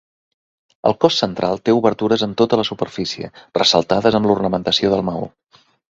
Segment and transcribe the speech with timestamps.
[0.89, 5.29] El cos central té obertures en tota la superfície, ressaltades amb l'ornamentació del maó.